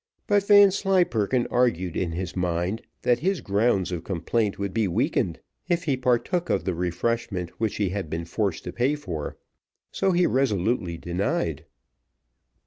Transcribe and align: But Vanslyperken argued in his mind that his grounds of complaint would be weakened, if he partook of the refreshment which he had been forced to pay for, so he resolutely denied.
But 0.25 0.41
Vanslyperken 0.47 1.45
argued 1.51 1.95
in 1.95 2.13
his 2.13 2.35
mind 2.35 2.81
that 3.03 3.19
his 3.19 3.39
grounds 3.39 3.91
of 3.91 4.03
complaint 4.03 4.57
would 4.57 4.73
be 4.73 4.87
weakened, 4.87 5.39
if 5.69 5.83
he 5.83 5.95
partook 5.95 6.49
of 6.49 6.63
the 6.65 6.73
refreshment 6.73 7.51
which 7.59 7.75
he 7.75 7.89
had 7.89 8.09
been 8.09 8.25
forced 8.25 8.63
to 8.63 8.73
pay 8.73 8.95
for, 8.95 9.37
so 9.91 10.11
he 10.11 10.25
resolutely 10.25 10.97
denied. 10.97 11.65